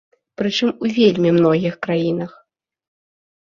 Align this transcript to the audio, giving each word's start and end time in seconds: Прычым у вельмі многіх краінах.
Прычым 0.41 0.69
у 0.85 0.89
вельмі 0.95 1.33
многіх 1.37 1.77
краінах. 1.87 2.31